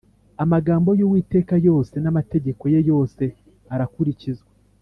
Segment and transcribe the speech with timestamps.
[0.43, 3.23] amagambo y uwiteka yose n amategeko ye yose
[3.73, 4.51] arakurikizwa